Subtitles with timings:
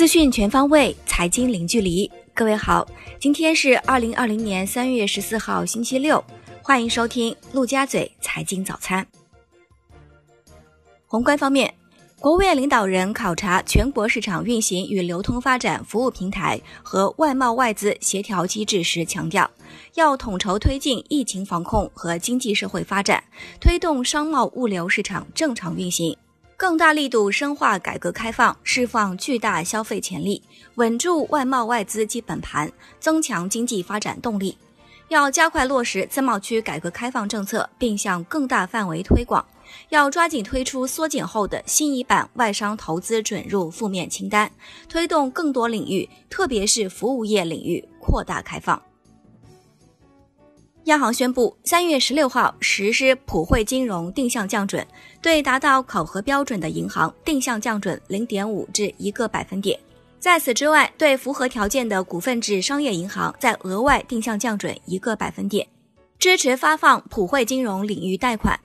[0.00, 2.10] 资讯全方位，财经零距离。
[2.32, 2.88] 各位好，
[3.18, 6.24] 今天是二零二零年三月十四号，星期六，
[6.62, 9.06] 欢迎收听陆家嘴财经早餐。
[11.06, 11.74] 宏观方面，
[12.18, 19.50] 国务院领导人考察全国市场运行与流通发展服务平台和外贸外资协调机制时强调，
[19.96, 23.22] 要统筹推进疫情防控和经济社会发展，
[23.60, 26.16] 推动商贸物流市场正常运行。
[26.60, 30.42] 更大力度深化改革开放，释放巨大消费潜力，
[30.74, 34.58] 稳住外贸外资基本盘，增强经济发展动力。
[35.08, 39.42] 要加快落实自贸区改革开放政策，并向更大范围推广。
[39.88, 44.52] 要抓紧推出缩减后的新一版外商投资准入负面清单，
[44.86, 48.82] 推动更多领域，特别是服务业领域扩大开放。
[50.84, 54.84] 央行宣布，三月十六号实施普惠金融定向降准，
[55.20, 59.78] 对达到考核标准的银行定向降准零点五至一个百分点。
[60.18, 65.66] 在此之外，对符合条件的股份制商业银行再额外定向降准一个百分点，
[66.18, 68.58] 支持发放普惠金融领域贷款。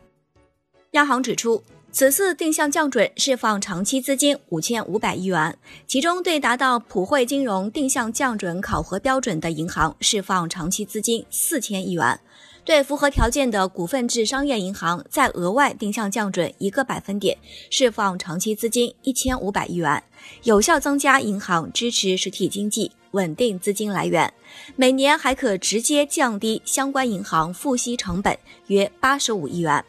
[0.91, 1.61] 央行指出。
[1.95, 5.57] 此次定向降准释放长期资金五千五百亿元，
[5.87, 12.19] 其中对达到普惠金融定向降准考核标准的银行释放长期资金四千亿元，
[12.65, 17.37] 对符合条件的股份制商业银行再额外定向降准一个百分点，
[17.71, 20.03] 释放长期资金一千五百亿元，
[20.43, 24.33] 有效增加银行支持实体经济、稳定资金来源，
[24.75, 28.37] 每年还可直接降低相关银行付息成本
[28.67, 29.85] 约八十五亿元。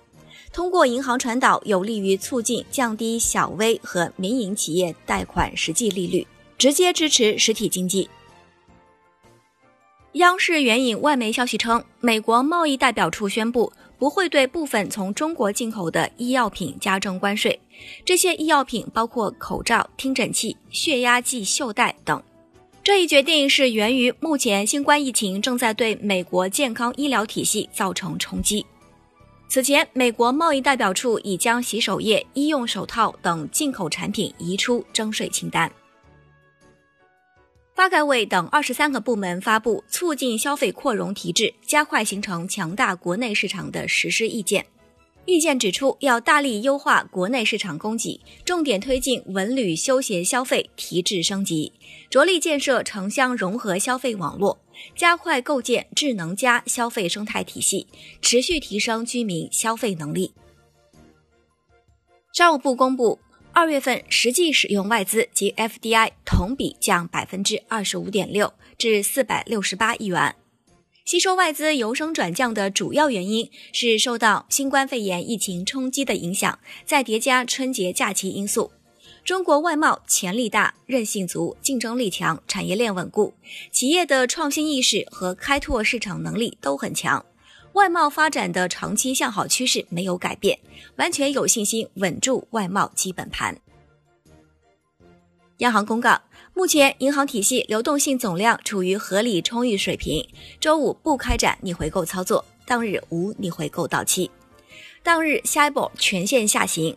[0.57, 6.27] 通过银行传导，有利于促进降低小微和民营企业贷款实际利率，
[6.57, 8.09] 直接支持实体经济。
[10.13, 17.61] 央视援引外媒消息称，美国贸易代表处宣布不会对部分从中国进口的医药品加征关税，
[18.03, 22.23] 这些医药品包括口罩、听诊器、血压计袖带等。
[22.83, 28.65] 这一决定是源于目前新冠疫情正在对美国健康医疗体系造成冲击。
[29.49, 35.71] 此前，美国贸易代表处已将洗手液、医用手套等进口产品移出征税清单。
[37.75, 44.63] 发改委等二十三个部门发布《促进消费扩容提质，加快形成强大国内市场的实施意见》。
[45.27, 51.73] 意见指出，要大力优化国内市场供给，重点推进文旅休闲消费提质升级，
[52.09, 54.59] 着力建设城乡融合消费网络。
[54.95, 57.87] 加快构建智能家消费生态体系，
[58.21, 60.33] 持续提升居民消费能力。
[62.33, 63.19] 商务部公布，
[63.53, 70.37] 二月份实际使用外资及 FDI 同比降百分之二十五点六，至四百六十八亿元。
[71.07, 78.73] 吸收外资由升转降的主要原因是受到新冠肺炎疫情冲击的影响，再叠加春节假期因素。
[79.27, 83.35] 中国外贸潜力大、韧性足、竞争力强、产业链稳固，
[83.73, 87.27] 企业的创新意识和开拓市场能力都很强，
[87.73, 90.57] 外贸发展的长期向好趋势没有改变，
[90.95, 93.59] 完全有信心稳住外贸基本盘。
[95.59, 96.23] 央行公告，
[96.55, 100.25] 目前银行体系流动性总量处于合理充裕水平，
[100.61, 104.31] 周五不开展逆回购操作，当日无逆回购到期，
[105.03, 106.97] 当日下一波全线下行。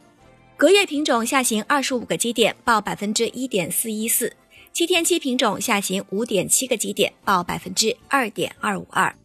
[0.59, 4.27] 隔夜品种下行二十五个基点，报百分之一点四一四；
[4.73, 9.15] 七天期品种下行五点七个基点，报百分之二点二五二。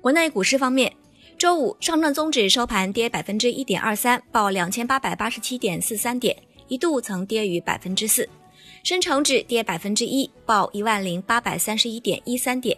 [0.00, 0.92] 国内股市方面，
[1.38, 6.36] 周五上证综指收盘跌百分之一点二三，报两千八百八十七点四三点，
[6.66, 8.24] 一度曾跌逾百分之四；
[8.82, 12.76] 深成指跌百分之一，报一万零八百三十一点一三点；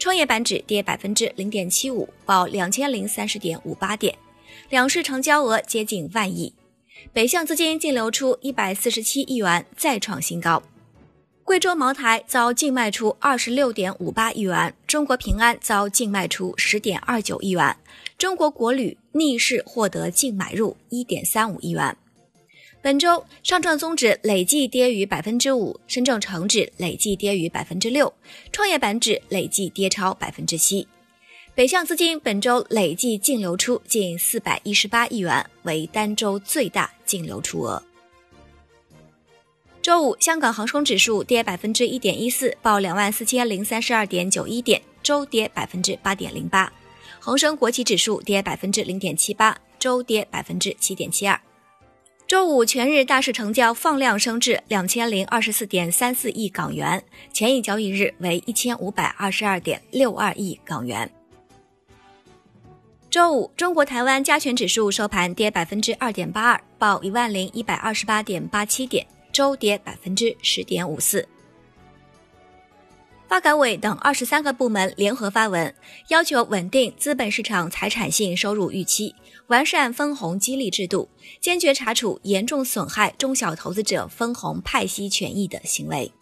[0.00, 4.12] 创业板指跌百分之零点七五，报两千零三十点五八点。
[4.68, 6.54] 两市成交额接近万亿，
[7.12, 10.62] 北向资金净流出一百四十七亿元，再创新高。
[11.44, 17.74] 贵州茅台遭净卖出二十六点五八亿元，中国平安遭净卖出十点二九亿元，
[18.18, 21.96] 中国国旅逆势获得净买入一点三五亿元。
[22.82, 28.12] 本周上证综指累计跌逾百分之五，深证成指累计跌逾百分之六，
[28.52, 30.86] 创业板指累计跌超百分之七。
[31.58, 37.82] 北向资金本周累计净流出近四百一十八亿元，为单周最大净流出额。
[39.82, 46.72] 周五，香港恒生指数跌百分之一点一四，报两万四千零三十二点九一点，周跌百分之八点零八。
[47.18, 51.40] 恒生国企指数跌百分之零点七八，周跌百分之七点七二。
[52.28, 57.02] 周五全日大市成交放量升至两千零二十四点三四亿港元，
[57.32, 61.10] 前一交易日为一千五百二十二点六二亿港元。
[63.10, 71.26] 周五，中国台湾加权指数收盘跌百分之二点八二，报一万零一百二十八点八七点，周跌百分之十点五四。
[73.26, 75.74] 发改委等二十三个部门联合发文，
[76.08, 79.14] 要求稳定资本市场财产性收入预期，
[79.46, 81.08] 完善分红激励制度，
[81.40, 86.12] 坚决查处严重损害中小投资者分红派息权益的行为。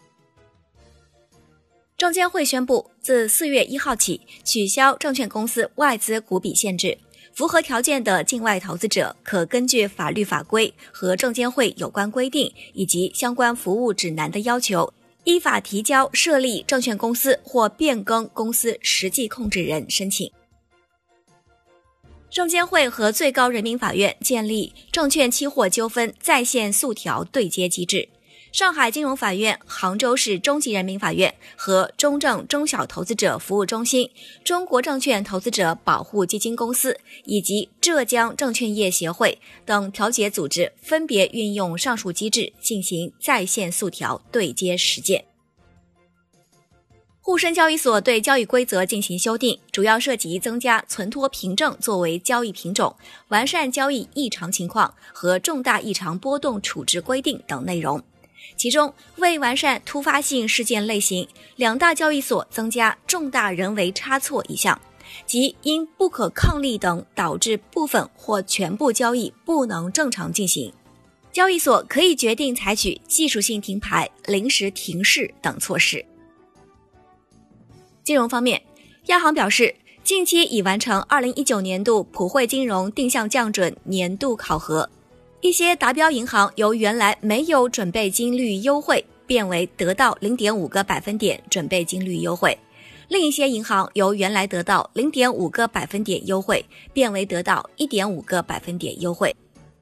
[1.96, 6.98] 证监会宣布，自四月一号起取消证券公司外资股比限制，
[7.32, 14.92] 符合条件的境外投资者可根据法律法规和证监会有关规定以及相关服务指南的要求。
[15.24, 20.30] 依法提交设立证券公司或变更公司实际控制人申请。
[22.30, 28.08] 证监会和最高人民法院建立证券期货纠纷在线诉调对接机制。
[28.56, 34.10] 上海金融法院、杭州市中级人民法院和中证中小投资者服务中心、
[34.42, 45.26] 中国证券投资者保护基金公司以及浙江证券业协会等调解组织分别运用上述机制进行在线诉调对接实践。
[47.20, 52.96] 沪深交易所对交易规则进行修订，主要涉及增加存托凭证作为交易品种、
[53.28, 58.02] 完善交易异常情况和重大异常波动处置规定等内容。
[58.56, 61.26] 其中，为完善突发性事件类型，
[61.56, 64.80] 两大交易所增加重大人为差错一项，
[65.26, 70.72] 即因不可抗力等导致部分或全部交易不能正常进行，
[71.32, 76.04] 交易所可以决定采取技术性停牌、临时停市等措施。
[78.02, 78.62] 金融方面，
[79.06, 84.88] 央行表示，近期已完成二零一九年度普惠金融定向降准年度考核。
[85.46, 92.50] 一些达标银行由原来没有准备金率优惠，变为得到零点五个百分点准备金率优惠；
[93.06, 99.32] 另一些银行由原来得到零点五个百分点优惠，变为得到一点五个百分点优惠。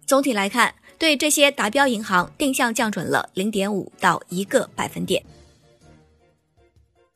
[0.04, 5.24] 总体来看，对这些达标银行定向降准了零点五到一个百分点。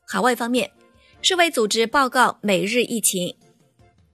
[0.07, 0.71] 海外方面，
[1.21, 3.35] 世卫组织报告每日疫情。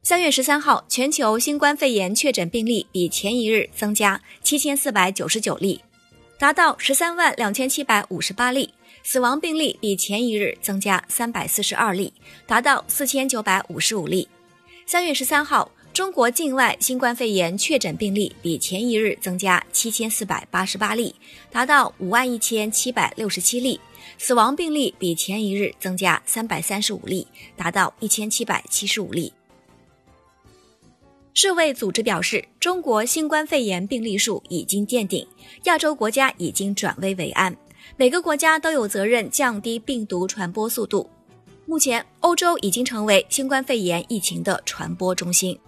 [0.07, 5.81] 三月十三号，全球新冠肺炎确诊病例比前一日增加七千四百九十九例，
[6.37, 8.69] 达到十三万两千七百五十八例；
[9.01, 12.13] 死亡病例比前一日增加三百四十二例，
[12.45, 14.27] 达到四千九百五十五例。
[14.85, 21.15] 三月十三号，中国境外新冠肺炎确诊病例比前一日增加七千四百八十八例，
[21.49, 23.79] 达到五万一千七百六十七例；
[24.19, 27.25] 死亡病例比前一日增加三百三十五例，
[27.57, 29.33] 达到一千七百七十五例。
[31.37, 35.27] 世卫组织表示，中国新冠肺炎病例数已经见顶，
[35.65, 37.53] 亚洲国家已经转危为安，
[37.97, 41.09] 每个国家都有责任降低病毒传播速度。
[41.65, 45.59] 目前，欧洲已经成为新冠肺炎疫情的传播中心。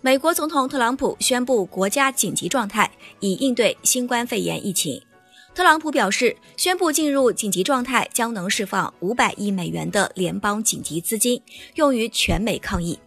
[0.00, 2.90] 美国总统特朗普宣布国家紧急状态，
[3.20, 5.00] 以应对新冠肺炎疫情。
[5.54, 11.40] 特朗普表示，宣布进入紧急状态将能释放五百亿美元的联邦紧急资金，
[11.76, 12.98] 用于全美抗疫。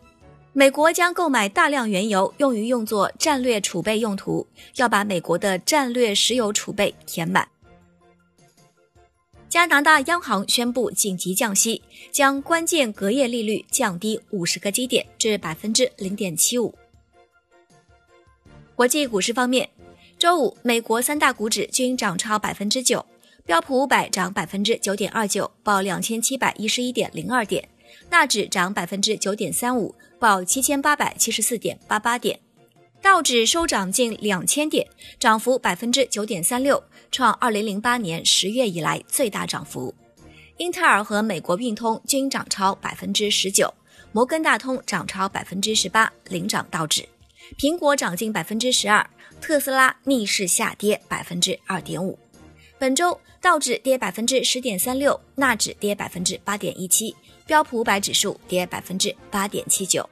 [0.53, 4.45] 美国将购买大量原油，用于用作战略储备用途，
[4.75, 7.47] 要把美国的战略石油储备填满。
[9.47, 11.81] 加拿大央行宣布紧急降息，
[12.11, 16.75] 将关键隔夜利率降低五十个基点至百分之零点七五。
[18.75, 19.69] 国际股市方面，
[20.19, 23.05] 周五美国三大股指均涨超百分之九，
[23.45, 27.69] 标普五百涨百分之九点二九，报两千七百一十一点零二点。
[28.09, 32.37] 纳指涨百分之九点三五，报七千八百七十四点八八点；
[33.01, 34.87] 道指收涨近两千点，
[35.19, 39.93] 涨幅百分之九点三六，创二零零八年十月以来最大涨幅。
[40.57, 43.73] 英特尔和美国运通均涨超百分之十九，
[44.11, 47.07] 摩根大通涨超百分之十八，领涨道指。
[47.57, 49.09] 苹果涨近百分之十二，
[49.41, 52.19] 特斯拉逆势下跌百分之二点五。
[52.81, 57.15] 本周道指跌百分之十点三六，纳指跌百分之八点一七。
[57.45, 60.09] 标普五百指数跌百分之八点七九。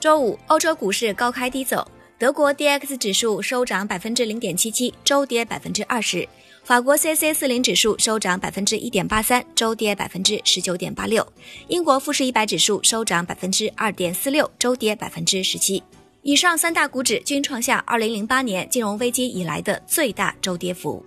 [0.00, 1.88] 周五，欧洲股市高开低走，
[2.18, 6.26] 德国 D X 指数收涨百分之零点七七，周跌百分之二十；
[6.64, 11.22] 法国 C C 四零指数收涨百分之一点八三，周跌百分之十九点八六；
[11.68, 15.80] 英国富时一百指数收涨百分之二点四六，周跌百分之十七。
[16.24, 21.04] 以上三大股指均创下二零零八年金融危机以来的最大周跌幅。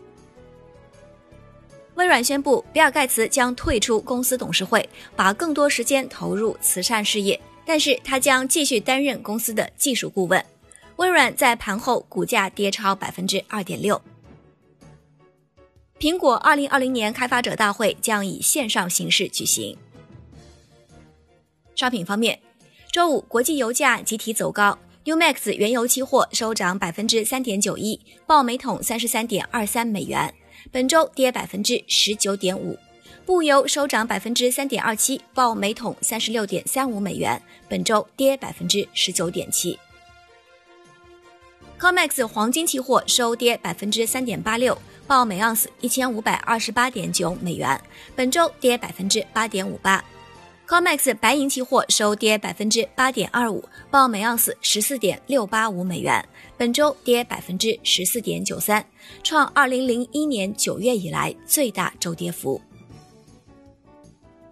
[1.95, 10.45] 微软宣布，比尔·盖茨将退出公司董事会，把更多时间投入慈善事业，但是他将继续担任公司的技术顾问。
[10.97, 13.99] 微软在盘后股价跌超百分之二点六。
[15.97, 19.75] 苹果二零二零年开发者大会将以线上形式举行。
[21.75, 22.39] 商品方面，
[22.91, 24.77] 周五国际油价集体走高。
[25.07, 30.33] ，Umax 原油期货收涨百分之三点九一，报每桶三十三点二三美元，
[30.69, 32.77] 本周跌百分之十九点五。
[33.25, 39.79] 布油收涨百分之三点二七，报每桶三十六点三五美元，本周跌百分之十九点七。
[41.79, 47.79] COMEX 黄金期货收跌百分之三点八六，报每盎司一千五百二十八点九美元，
[48.13, 50.03] 本周跌百分之八点五八。
[50.67, 58.85] COMEX 白银期货收跌百分之八点二五，报每盎司十四点六八五美元，本周跌百分之十四点九三，
[59.23, 62.61] 创二零零一年九月以来最大周跌幅。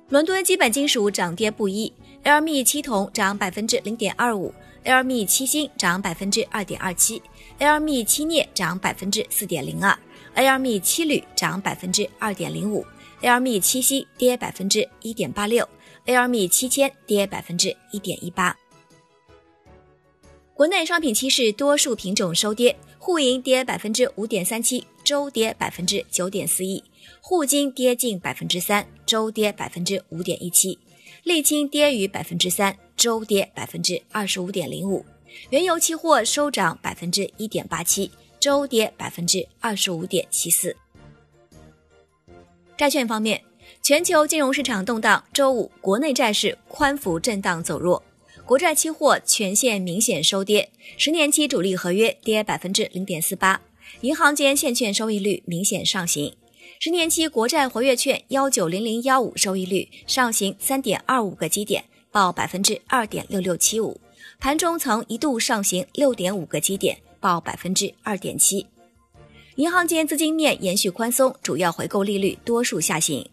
[0.08, 1.92] 伦敦基本金属涨跌不一
[2.24, 4.54] ，LME 七铜涨百分之零点二五
[4.86, 7.22] ，LME 七锌涨百分之二点二七
[7.60, 9.94] ，LME 七镍涨百分之四点零二
[10.34, 12.86] ，LME 七铝涨百分之二点零五
[13.22, 15.68] ，LME 七锡跌百分之一点八六
[16.06, 18.58] ，LME 七千跌百分之一点一八。
[20.54, 26.82] 国内商品期市多数品种收跌，沪银跌百分之五点三七，周跌百分之九点四一。
[27.22, 30.78] 沪金跌近百分之三，周跌百分之五点一七；
[31.26, 35.04] 沥青跌逾百分之三，周跌百分之二十五点零五；
[35.50, 38.10] 原油期货收涨百分之一点八七，
[38.40, 40.76] 周跌百分之二十五点七四。
[42.78, 43.42] 债券方面，
[43.86, 48.02] 全球金融市场动荡，周五国内债市宽幅震荡走弱，
[48.44, 53.62] 国债期货全线明显收跌，十年期主力合约跌百分之零点四八，
[54.02, 56.34] 银行间现券收益率明显上行。
[56.80, 64.02] 十年期国债活跃券幺九零零幺五收益率上行三点二五个基点，报百分之二点六六七五。
[64.40, 68.66] 盘中曾一度上行六点五个基点，报百分之二点七。
[69.58, 73.30] 银行间资金面延续宽松，主要回购利率多数下行。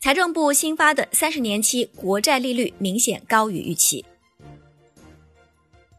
[0.00, 4.04] 财政部新发的三十年期国债利率明显高于预期。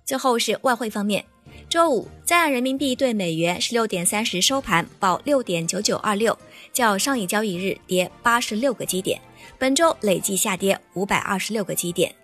[0.06, 1.26] 最后是外汇方面。
[1.68, 6.36] 周五，在岸人民币对美元十六点三十收盘报六点九九二六，
[6.72, 9.20] 较上一交易日跌八十六个基点，
[9.58, 12.16] 本周累计下跌五百二十六个基点。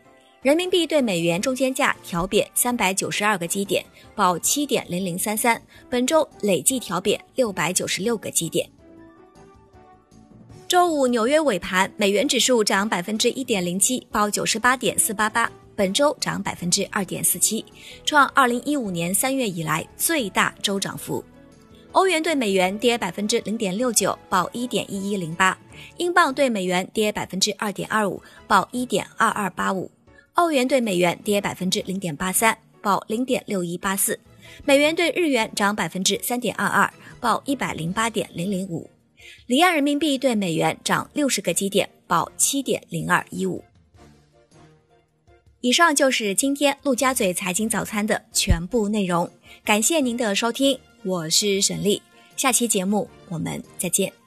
[0.41, 8.67] 人民币对美元中间价调贬三百九十二个基点，报七点零零三三，本周累计调贬六百九十六个基点。
[10.75, 15.50] 周五纽约尾盘，美元指数涨百分之一点零七，报九十八点四八八。
[15.74, 17.63] 本周涨百分之二点四七，
[18.03, 21.24] 创二零一五年三月以来最大周涨幅。
[21.94, 25.58] 欧元对美元跌百分之零点六九，报一点一一零八；
[25.96, 29.89] 英镑对美元跌百分之二点二五，报一点二二八五；
[30.34, 34.13] 澳元对美元跌百分之零点八三，报零点六一八四；
[34.65, 38.86] 美元对日元涨百分之三点二二，报一百零八点零零五；
[39.48, 43.63] 离岸人民币对美元涨六十个基点，报七点零二一五。
[45.62, 49.29] 以上就是今天陆家嘴财经早餐的全部内容，
[49.63, 52.01] 感谢您的收听，我是沈丽，
[52.36, 54.25] 下期节目我们再见。